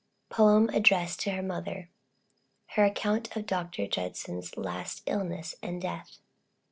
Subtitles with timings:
[0.29, 1.89] POEM ADDRESSED TO HER MOTHER.
[2.69, 3.85] HER ACCOUNT OF DR.
[3.87, 6.17] JUDSON'S LAST ILLNESS AND DEATH.